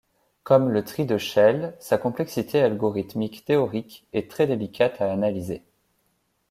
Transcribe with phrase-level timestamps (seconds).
[0.41, 5.63] Comme le tri de Shell, sa complexité algorithmique théorique est très délicate à analyser.